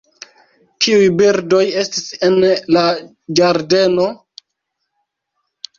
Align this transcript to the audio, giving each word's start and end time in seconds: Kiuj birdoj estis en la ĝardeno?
Kiuj 0.85 1.03
birdoj 1.19 1.61
estis 1.83 2.09
en 2.29 2.41
la 2.79 2.87
ĝardeno? 3.41 4.11